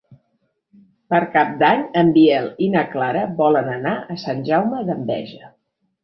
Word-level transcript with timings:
Per 1.13 1.17
Cap 1.33 1.51
d'Any 1.63 1.83
en 2.01 2.07
Biel 2.15 2.47
i 2.67 2.69
na 2.75 2.83
Clara 2.93 3.21
volen 3.41 3.69
anar 3.73 3.91
a 4.15 4.17
Sant 4.23 4.41
Jaume 4.49 4.81
d'Enveja. 4.89 5.51